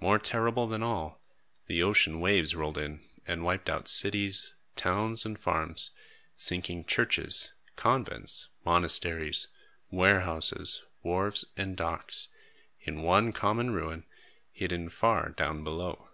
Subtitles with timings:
[0.00, 1.22] More terrible than all,
[1.68, 5.92] the ocean waves rolled in and wiped out cities, towns, and farms,
[6.34, 9.46] sinking churches, convents, monasteries,
[9.88, 12.26] warehouses, wharves, and docks,
[12.80, 14.04] in one common ruin,
[14.50, 16.08] hidden far down below.